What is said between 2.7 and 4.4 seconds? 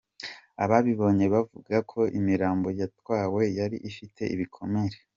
yatwawe yari ifite